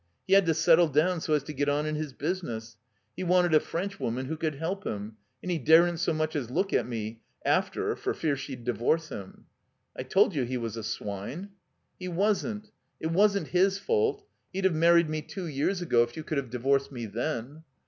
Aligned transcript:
He 0.25 0.33
had 0.33 0.47
to 0.47 0.55
settle 0.55 0.87
down 0.87 1.21
so 1.21 1.35
as 1.35 1.43
to 1.43 1.53
get 1.53 1.69
on 1.69 1.85
in 1.85 1.93
his 1.93 2.11
business. 2.11 2.75
He 3.15 3.23
wanted 3.23 3.53
a 3.53 3.59
Frenchwoman 3.59 4.25
who 4.25 4.35
could 4.35 4.55
help 4.55 4.83
him, 4.83 5.17
and 5.43 5.51
he 5.51 5.59
daren't 5.59 5.99
so 5.99 6.11
much 6.11 6.35
as 6.35 6.49
look 6.49 6.73
at 6.73 6.87
me— 6.87 7.21
after, 7.55 7.95
for 7.95 8.15
fear 8.15 8.35
she'd 8.35 8.63
divorce 8.63 9.09
him." 9.09 9.45
"I 9.95 10.01
told 10.01 10.33
you 10.33 10.43
he 10.43 10.57
was 10.57 10.75
a 10.75 10.81
swine." 10.83 11.49
"He 11.99 12.07
wasn't. 12.07 12.71
It 12.99 13.11
wasn't 13.11 13.49
his 13.49 13.77
fault. 13.77 14.25
He'd 14.51 14.63
have 14.65 14.73
married 14.73 15.07
me 15.07 15.21
two 15.21 15.45
years 15.45 15.83
ago 15.83 16.01
if 16.01 16.17
you 16.17 16.23
could 16.23 16.39
have 16.39 16.49
divorced 16.49 16.91
me 16.91 17.05
then." 17.05 17.61